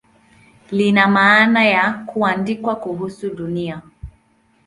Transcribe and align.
Lina 0.71 1.07
maana 1.07 1.65
ya 1.65 1.91
"kuandika 1.93 2.75
kuhusu 2.75 3.29
Dunia". 3.29 3.81